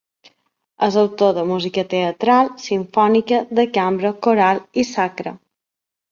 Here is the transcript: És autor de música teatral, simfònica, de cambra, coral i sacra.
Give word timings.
És 0.85 0.95
autor 0.99 1.33
de 1.37 1.41
música 1.49 1.83
teatral, 1.91 2.49
simfònica, 2.63 3.41
de 3.59 3.65
cambra, 3.75 4.13
coral 4.29 4.63
i 4.85 4.87
sacra. 4.93 5.35